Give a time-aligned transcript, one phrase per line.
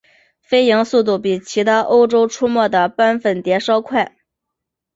[0.41, 4.15] 飞行速度比其他澳洲出没的斑粉蝶稍快。